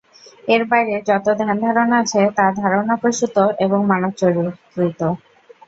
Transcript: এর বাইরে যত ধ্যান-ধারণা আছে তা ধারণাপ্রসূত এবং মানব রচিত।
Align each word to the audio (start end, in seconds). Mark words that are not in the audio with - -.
এর 0.47 0.61
বাইরে 0.69 0.95
যত 1.09 1.25
ধ্যান-ধারণা 1.39 1.95
আছে 2.03 2.21
তা 2.37 2.45
ধারণাপ্রসূত 2.61 3.35
এবং 3.65 3.79
মানব 3.91 4.11
রচিত। 4.77 5.01